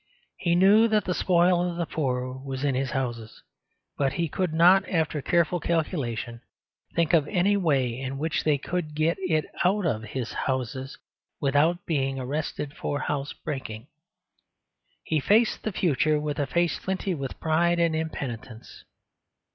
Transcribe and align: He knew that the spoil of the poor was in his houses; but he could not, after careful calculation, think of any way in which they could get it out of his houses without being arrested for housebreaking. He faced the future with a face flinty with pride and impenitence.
He 0.37 0.55
knew 0.55 0.87
that 0.87 1.05
the 1.05 1.13
spoil 1.13 1.63
of 1.69 1.77
the 1.77 1.85
poor 1.85 2.31
was 2.31 2.63
in 2.63 2.73
his 2.73 2.89
houses; 2.89 3.43
but 3.99 4.13
he 4.13 4.27
could 4.27 4.51
not, 4.51 4.83
after 4.89 5.21
careful 5.21 5.59
calculation, 5.59 6.41
think 6.95 7.13
of 7.13 7.27
any 7.27 7.55
way 7.55 7.99
in 8.01 8.17
which 8.17 8.43
they 8.43 8.57
could 8.57 8.95
get 8.95 9.19
it 9.19 9.45
out 9.63 9.85
of 9.85 10.01
his 10.01 10.33
houses 10.33 10.97
without 11.39 11.85
being 11.85 12.17
arrested 12.17 12.73
for 12.75 12.99
housebreaking. 13.01 13.89
He 15.03 15.19
faced 15.19 15.61
the 15.61 15.71
future 15.71 16.19
with 16.19 16.39
a 16.39 16.47
face 16.47 16.79
flinty 16.79 17.13
with 17.13 17.39
pride 17.39 17.77
and 17.79 17.95
impenitence. 17.95 18.85